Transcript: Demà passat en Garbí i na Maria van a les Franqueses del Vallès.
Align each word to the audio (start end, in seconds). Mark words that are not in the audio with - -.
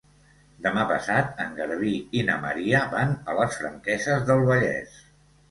Demà 0.67 0.85
passat 0.91 1.43
en 1.45 1.53
Garbí 1.59 1.91
i 2.21 2.23
na 2.31 2.39
Maria 2.47 2.81
van 2.95 3.15
a 3.19 3.37
les 3.41 3.61
Franqueses 3.61 4.27
del 4.33 4.45
Vallès. 4.51 4.99